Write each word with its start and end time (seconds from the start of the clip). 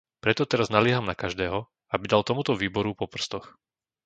Preto 0.23 0.43
teraz 0.51 0.67
nalieham 0.75 1.05
na 1.07 1.13
každého, 1.23 1.57
aby 1.93 2.05
dal 2.09 2.23
tomuto 2.29 2.51
výboru 2.63 2.91
po 3.01 3.05
prstoch. 3.13 3.45